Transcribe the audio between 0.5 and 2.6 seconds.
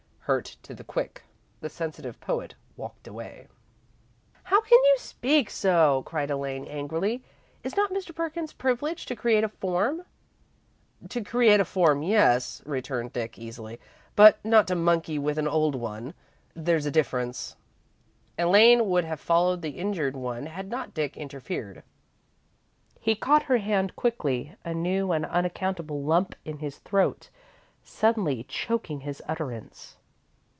to the quick, the sensitive poet